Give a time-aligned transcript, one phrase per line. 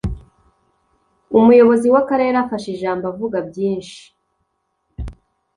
[1.39, 3.99] Umuyobozi w’Akarere afashe ijambo avuga byinshi